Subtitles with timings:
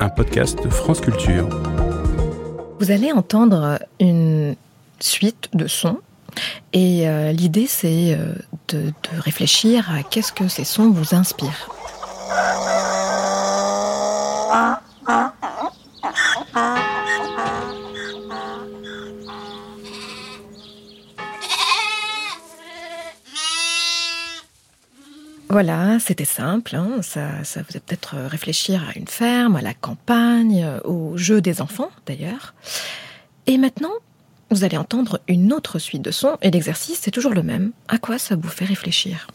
[0.00, 1.48] un podcast de France Culture.
[2.80, 4.54] Vous allez entendre une
[5.00, 5.98] suite de sons
[6.72, 8.34] et euh, l'idée c'est euh,
[8.68, 11.70] de, de réfléchir à qu'est-ce que ces sons vous inspirent.
[25.56, 26.76] Voilà, c'était simple.
[26.76, 27.00] Hein.
[27.00, 31.62] Ça, ça vous a peut-être réfléchir à une ferme, à la campagne, au jeu des
[31.62, 32.52] enfants d'ailleurs.
[33.46, 33.94] Et maintenant,
[34.50, 37.72] vous allez entendre une autre suite de sons et l'exercice c'est toujours le même.
[37.88, 39.28] À quoi ça vous fait réfléchir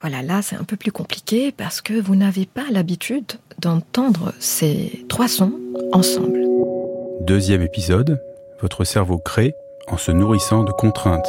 [0.00, 3.24] Voilà, là c'est un peu plus compliqué parce que vous n'avez pas l'habitude
[3.58, 5.52] d'entendre ces trois sons
[5.92, 6.44] ensemble.
[7.22, 8.22] Deuxième épisode,
[8.60, 9.56] votre cerveau crée
[9.88, 11.28] en se nourrissant de contraintes.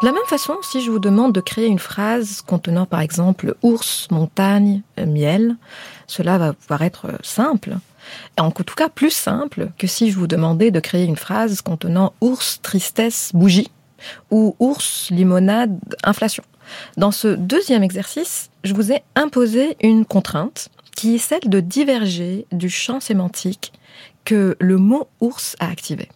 [0.00, 3.54] De la même façon, si je vous demande de créer une phrase contenant par exemple
[3.62, 5.56] ours, montagne, miel,
[6.06, 7.76] cela va paraître simple.
[8.38, 11.60] Et en tout cas plus simple que si je vous demandais de créer une phrase
[11.60, 13.70] contenant ours, tristesse, bougie
[14.30, 16.44] ou ours, limonade, inflation.
[16.96, 22.46] Dans ce deuxième exercice, je vous ai imposé une contrainte qui est celle de diverger
[22.52, 23.72] du champ sémantique
[24.24, 26.08] que le mot ours a activé.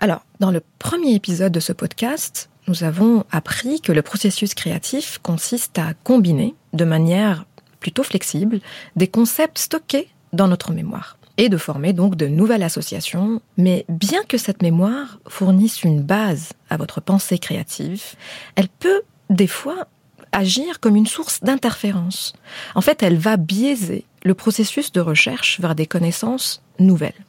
[0.00, 5.18] Alors, dans le premier épisode de ce podcast, nous avons appris que le processus créatif
[5.22, 7.46] consiste à combiner de manière
[7.80, 8.60] plutôt flexible
[8.96, 13.40] des concepts stockés dans notre mémoire et de former donc de nouvelles associations.
[13.56, 18.14] Mais bien que cette mémoire fournisse une base à votre pensée créative,
[18.56, 19.86] elle peut des fois
[20.32, 22.32] agir comme une source d'interférence.
[22.74, 27.24] En fait, elle va biaiser le processus de recherche vers des connaissances nouvelles.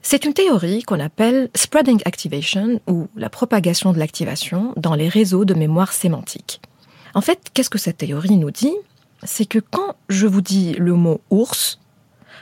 [0.00, 5.44] C'est une théorie qu'on appelle spreading activation ou la propagation de l'activation dans les réseaux
[5.44, 6.60] de mémoire sémantique.
[7.14, 8.74] En fait, qu'est-ce que cette théorie nous dit?
[9.22, 11.78] C'est que quand je vous dis le mot ours,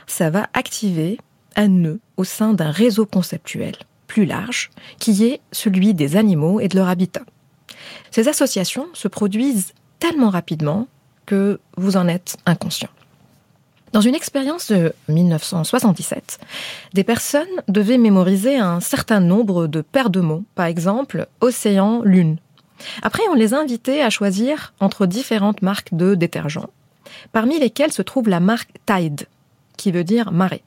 [0.06, 1.18] ça va activer
[1.56, 3.74] un nœud au sein d'un réseau conceptuel
[4.06, 7.22] plus large qui est celui des animaux et de leur habitat.
[8.10, 10.88] Ces associations se produisent tellement rapidement
[11.26, 12.88] que vous en êtes inconscient.
[13.92, 16.38] Dans une expérience de 1977,
[16.94, 22.38] des personnes devaient mémoriser un certain nombre de paires de mots, par exemple océan, lune.
[23.02, 26.70] Après, on les invitait à choisir entre différentes marques de détergents,
[27.32, 29.26] parmi lesquelles se trouve la marque Tide,
[29.76, 30.62] qui veut dire marée.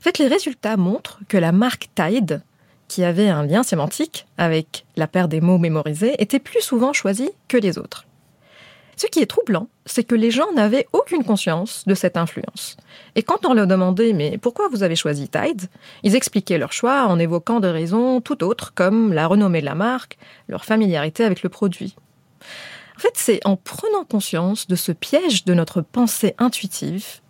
[0.00, 2.42] En fait, les résultats montrent que la marque Tide,
[2.88, 7.30] qui avait un lien sémantique avec la paire des mots mémorisés, était plus souvent choisie
[7.48, 8.06] que les autres.
[8.96, 12.76] Ce qui est troublant, c'est que les gens n'avaient aucune conscience de cette influence.
[13.16, 15.68] Et quand on leur demandait mais pourquoi vous avez choisi Tide,
[16.04, 19.74] ils expliquaient leur choix en évoquant des raisons tout autres comme la renommée de la
[19.74, 20.16] marque,
[20.48, 21.96] leur familiarité avec le produit.
[22.96, 27.20] En fait, c'est en prenant conscience de ce piège de notre pensée intuitive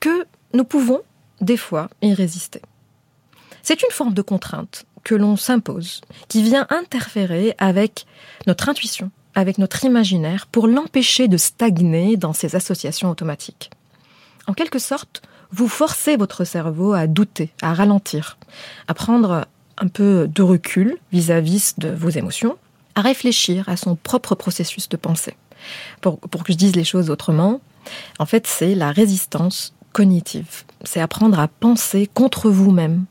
[0.00, 1.02] que nous pouvons,
[1.40, 2.62] des fois, y résister.
[3.68, 8.06] C'est une forme de contrainte que l'on s'impose, qui vient interférer avec
[8.46, 13.70] notre intuition, avec notre imaginaire pour l'empêcher de stagner dans ces associations automatiques.
[14.46, 18.38] En quelque sorte, vous forcez votre cerveau à douter, à ralentir,
[18.86, 22.56] à prendre un peu de recul vis-à-vis de vos émotions,
[22.94, 25.34] à réfléchir à son propre processus de pensée.
[26.02, 27.60] Pour, pour que je dise les choses autrement,
[28.20, 30.62] en fait, c'est la résistance cognitive.
[30.84, 33.06] C'est apprendre à penser contre vous-même.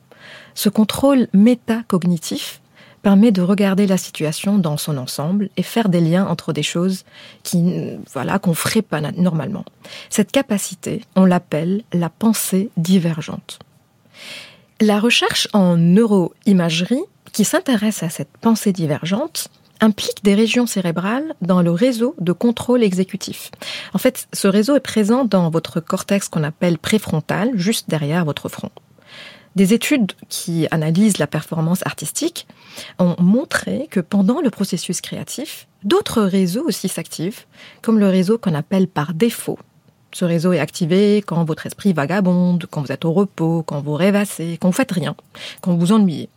[0.53, 2.61] Ce contrôle métacognitif
[3.01, 7.05] permet de regarder la situation dans son ensemble et faire des liens entre des choses
[7.43, 9.63] qui, voilà, qu'on ferait pas normalement.
[10.09, 13.59] Cette capacité, on l'appelle la pensée divergente.
[14.81, 19.49] La recherche en neuroimagerie qui s'intéresse à cette pensée divergente
[19.81, 23.51] implique des régions cérébrales dans le réseau de contrôle exécutif.
[23.93, 28.49] En fait, ce réseau est présent dans votre cortex qu'on appelle préfrontal, juste derrière votre
[28.49, 28.71] front.
[29.55, 32.45] Des études qui analysent la performance artistique
[32.99, 37.45] ont montré que pendant le processus créatif, d'autres réseaux aussi s'activent,
[37.81, 39.57] comme le réseau qu'on appelle par défaut.
[40.11, 43.93] Ce réseau est activé quand votre esprit vagabonde, quand vous êtes au repos, quand vous
[43.93, 45.15] rêvassez, quand vous faites rien,
[45.61, 46.29] quand vous vous ennuyez.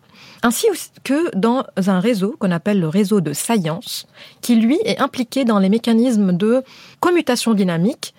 [0.44, 0.66] Ainsi
[1.02, 4.06] que dans un réseau qu'on appelle le réseau de science,
[4.40, 6.62] qui lui est impliqué dans les mécanismes de
[7.00, 8.14] commutation dynamique,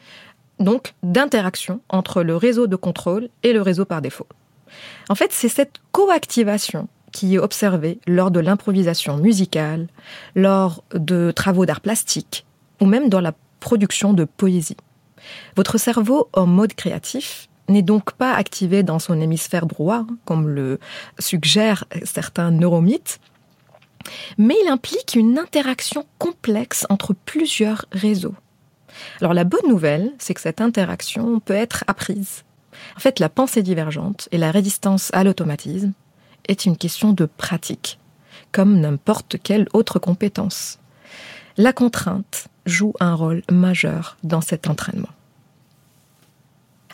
[0.59, 4.27] donc d'interaction entre le réseau de contrôle et le réseau par défaut.
[5.09, 9.87] En fait, c'est cette coactivation qui est observée lors de l'improvisation musicale,
[10.35, 12.45] lors de travaux d'art plastique
[12.79, 14.77] ou même dans la production de poésie.
[15.55, 20.79] Votre cerveau en mode créatif n'est donc pas activé dans son hémisphère droit, comme le
[21.19, 23.19] suggèrent certains neuromythes,
[24.37, 28.35] mais il implique une interaction complexe entre plusieurs réseaux.
[29.21, 32.43] Alors la bonne nouvelle, c'est que cette interaction peut être apprise.
[32.95, 35.93] En fait, la pensée divergente et la résistance à l'automatisme
[36.47, 37.99] est une question de pratique,
[38.51, 40.79] comme n'importe quelle autre compétence.
[41.57, 45.09] La contrainte joue un rôle majeur dans cet entraînement.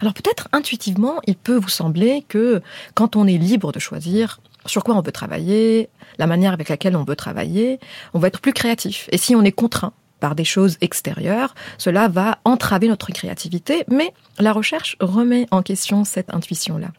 [0.02, 2.62] Alors peut-être intuitivement, il peut vous sembler que
[2.96, 6.96] quand on est libre de choisir sur quoi on veut travailler, la manière avec laquelle
[6.96, 7.80] on veut travailler,
[8.14, 9.08] on va être plus créatif.
[9.12, 14.14] Et si on est contraint par des choses extérieures, cela va entraver notre créativité, mais
[14.40, 16.90] la recherche remet en question cette intuition-là.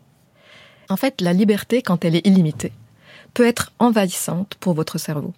[0.89, 2.73] En fait, la liberté, quand elle est illimitée,
[3.35, 5.35] peut être envahissante pour votre cerveau.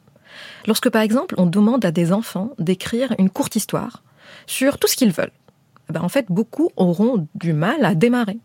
[0.66, 4.02] Lorsque, par exemple, on demande à des enfants d'écrire une courte histoire
[4.46, 5.32] sur tout ce qu'ils veulent,
[5.88, 8.38] eh ben, en fait, beaucoup auront du mal à démarrer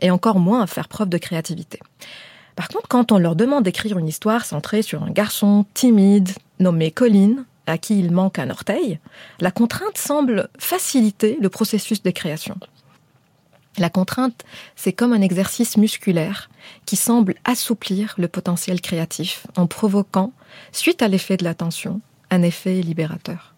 [0.00, 1.80] et encore moins à faire preuve de créativité.
[2.56, 6.30] Par contre, quand on leur demande d'écrire une histoire centrée sur un garçon timide
[6.60, 8.98] nommé Colin, à qui il manque un orteil,
[9.40, 12.56] la contrainte semble faciliter le processus de création.
[13.76, 14.44] La contrainte,
[14.76, 16.48] c'est comme un exercice musculaire
[16.86, 20.32] qui semble assouplir le potentiel créatif en provoquant,
[20.70, 22.00] suite à l'effet de l'attention,
[22.30, 23.54] un effet libérateur.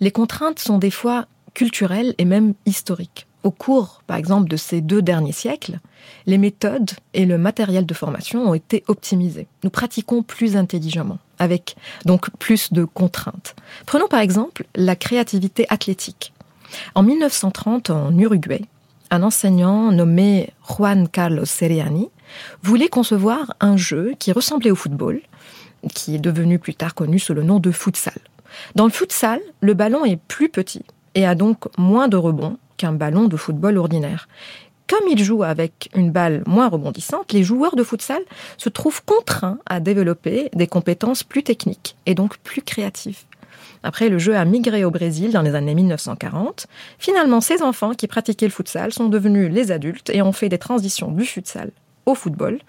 [0.00, 3.26] Les contraintes sont des fois culturelles et même historiques.
[3.42, 5.78] Au cours, par exemple, de ces deux derniers siècles,
[6.26, 9.46] les méthodes et le matériel de formation ont été optimisés.
[9.64, 13.54] Nous pratiquons plus intelligemment, avec donc plus de contraintes.
[13.86, 16.32] Prenons par exemple la créativité athlétique.
[16.94, 18.62] En 1930, en Uruguay,
[19.10, 22.08] un enseignant nommé Juan Carlos Seriani
[22.62, 25.20] voulait concevoir un jeu qui ressemblait au football,
[25.94, 28.18] qui est devenu plus tard connu sous le nom de futsal.
[28.74, 30.82] Dans le futsal, le ballon est plus petit
[31.14, 34.28] et a donc moins de rebonds qu'un ballon de football ordinaire.
[34.88, 38.22] Comme il joue avec une balle moins rebondissante, les joueurs de futsal
[38.56, 43.24] se trouvent contraints à développer des compétences plus techniques et donc plus créatives.
[43.82, 46.66] Après, le jeu a migré au Brésil dans les années 1940.
[46.98, 50.58] Finalement, ces enfants qui pratiquaient le futsal sont devenus les adultes et ont fait des
[50.58, 51.70] transitions du futsal
[52.04, 52.60] au football,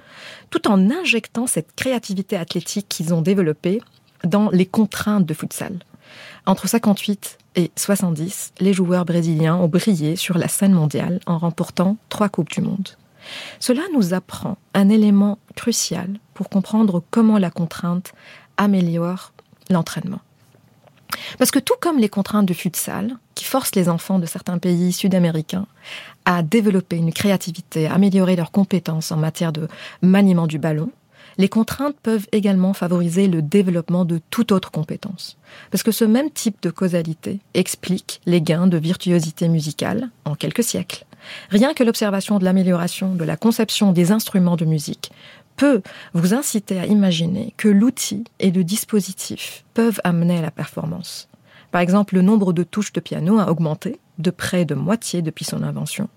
[0.50, 3.82] tout en injectant cette créativité athlétique qu'ils ont développée
[4.24, 5.78] dans les contraintes de futsal.
[6.46, 11.98] Entre 58 et 70, les joueurs brésiliens ont brillé sur la scène mondiale en remportant
[12.10, 12.90] trois Coupes du Monde.
[13.60, 18.14] Cela nous apprend un élément crucial pour comprendre comment la contrainte
[18.58, 19.34] améliore
[19.70, 20.22] l'entraînement.
[21.38, 24.92] Parce que tout comme les contraintes de futsal, qui forcent les enfants de certains pays
[24.92, 25.68] sud-américains
[26.26, 29.68] à développer une créativité, à améliorer leurs compétences en matière de
[30.02, 30.92] maniement du ballon,
[31.38, 35.38] les contraintes peuvent également favoriser le développement de toute autre compétence.
[35.72, 40.64] Parce que ce même type de causalité explique les gains de virtuosité musicale en quelques
[40.64, 41.06] siècles.
[41.50, 45.12] Rien que l'observation de l'amélioration de la conception des instruments de musique
[45.56, 45.82] peut
[46.14, 51.28] vous inciter à imaginer que l'outil et le dispositif peuvent amener à la performance.
[51.72, 55.46] Par exemple, le nombre de touches de piano a augmenté de près de moitié depuis
[55.46, 56.10] son invention.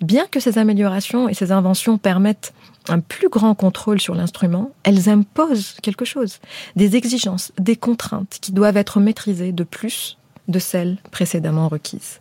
[0.00, 2.52] Bien que ces améliorations et ces inventions permettent
[2.88, 6.38] un plus grand contrôle sur l'instrument, elles imposent quelque chose,
[6.76, 10.18] des exigences, des contraintes qui doivent être maîtrisées de plus
[10.48, 12.20] de celles précédemment requises.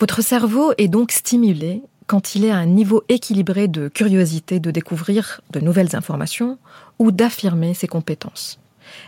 [0.00, 4.70] Votre cerveau est donc stimulé quand il est à un niveau équilibré de curiosité de
[4.70, 6.58] découvrir de nouvelles informations
[6.98, 8.58] ou d'affirmer ses compétences.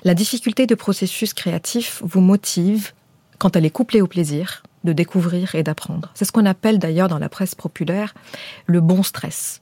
[0.04, 2.92] La difficulté de processus créatif vous motive
[3.38, 6.10] quand elle est couplée au plaisir de découvrir et d'apprendre.
[6.14, 8.14] C'est ce qu'on appelle d'ailleurs dans la presse populaire
[8.66, 9.60] le bon stress.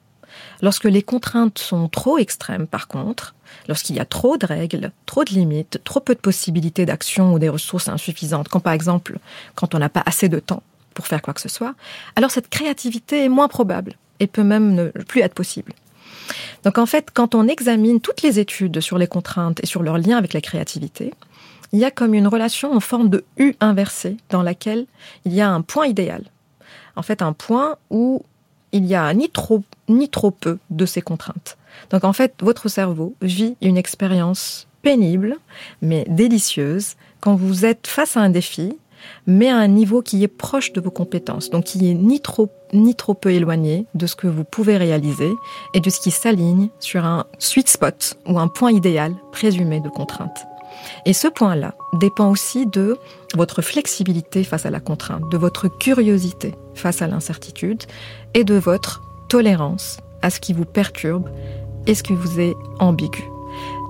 [0.61, 3.35] Lorsque les contraintes sont trop extrêmes, par contre,
[3.69, 7.39] lorsqu'il y a trop de règles, trop de limites, trop peu de possibilités d'action ou
[7.39, 9.19] des ressources insuffisantes, comme par exemple
[9.55, 10.63] quand on n'a pas assez de temps
[10.95, 11.75] pour faire quoi que ce soit,
[12.17, 15.73] alors cette créativité est moins probable et peut même ne plus être possible.
[16.65, 19.99] Donc en fait, quand on examine toutes les études sur les contraintes et sur leur
[19.99, 21.13] lien avec la créativité,
[21.73, 24.87] il y a comme une relation en forme de U inversée dans laquelle
[25.25, 26.25] il y a un point idéal.
[26.97, 28.23] En fait, un point où
[28.73, 31.57] il y a ni trop ni trop peu de ces contraintes.
[31.91, 35.37] Donc en fait, votre cerveau vit une expérience pénible
[35.81, 38.77] mais délicieuse quand vous êtes face à un défi
[39.27, 42.51] mais à un niveau qui est proche de vos compétences, donc qui est ni trop
[42.73, 45.31] ni trop peu éloigné de ce que vous pouvez réaliser
[45.75, 49.89] et de ce qui s'aligne sur un sweet spot ou un point idéal présumé de
[49.89, 50.47] contrainte.
[51.07, 52.99] Et ce point-là dépend aussi de
[53.35, 57.83] votre flexibilité face à la contrainte, de votre curiosité face à l'incertitude
[58.35, 61.29] et de votre tolérance à ce qui vous perturbe
[61.87, 63.25] et ce qui vous est ambigu.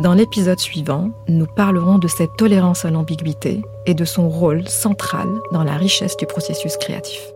[0.00, 5.28] Dans l'épisode suivant, nous parlerons de cette tolérance à l'ambiguïté et de son rôle central
[5.52, 7.31] dans la richesse du processus créatif.